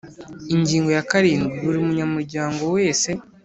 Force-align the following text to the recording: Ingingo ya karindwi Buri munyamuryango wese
Ingingo 0.55 0.89
ya 0.97 1.03
karindwi 1.09 1.55
Buri 1.63 1.77
munyamuryango 1.85 2.63
wese 2.75 3.09